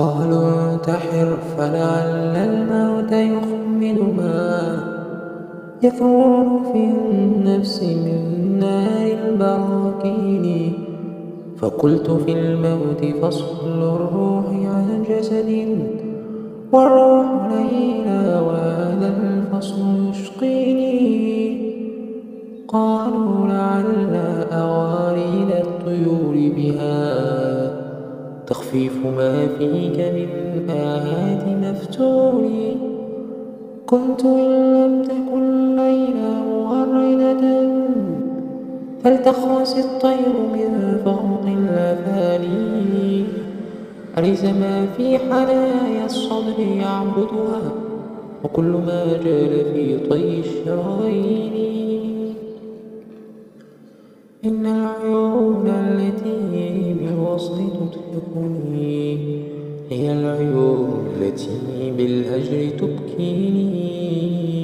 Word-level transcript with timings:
قالوا 0.00 0.72
انتحر 0.72 1.36
فلعل 1.58 2.36
الموت 2.36 3.12
يخمد 3.12 4.14
ما 4.16 4.82
يثور 5.82 6.60
في 6.72 6.84
النفس 6.84 7.82
من 7.82 8.58
نار 8.60 9.18
البراكين. 9.28 10.72
فقلت 11.58 12.10
في 12.10 12.32
الموت 12.32 13.04
فصل 13.22 13.66
الروح 13.66 14.46
عن 14.46 15.04
جسد. 15.10 15.78
والروح 16.72 17.26
ليلى 17.52 18.40
وهذا 18.46 19.14
الفصل 19.22 19.80
يشقيني. 20.10 21.72
قالوا 22.68 23.46
لعل 23.48 24.16
أواريد 24.52 25.50
الطيور 25.50 26.34
بها. 26.56 27.39
تخفيف 28.70 29.06
ما 29.06 29.46
فيك 29.58 29.98
من 29.98 30.70
آيات 30.70 31.44
مفتون. 31.64 32.44
قلت 33.86 34.24
إن 34.24 34.74
لم 34.74 35.02
تكن 35.02 35.76
ليلى 35.76 36.32
مغردة 36.50 37.42
فلتخرس 39.04 39.72
الطير 39.78 40.34
من 40.54 41.00
فوق 41.04 41.44
الأفاني. 41.46 43.24
أليس 44.18 44.44
ما 44.44 44.86
في 44.96 45.18
حنايا 45.18 46.04
الصدر 46.04 46.58
يعبدها؟ 46.58 47.62
وكل 48.44 48.72
ما 48.86 49.04
جال 49.24 49.52
في 49.74 50.08
طي 50.08 50.40
الشرايين 50.40 52.34
إن 54.44 54.66
العيون 54.66 55.66
التي 55.66 56.19
بالوصل 57.40 57.90
تضحكني 57.92 59.18
هي 59.90 60.12
العيون 60.12 61.06
التي 61.16 61.90
بالهجر 61.96 62.70
تبكيني. 62.78 64.59